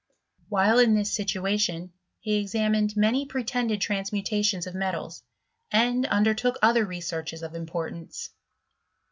[0.49, 5.21] While in this situation, he examined many pretended transmutations of metals,
[5.71, 8.31] and under took other researches of importance.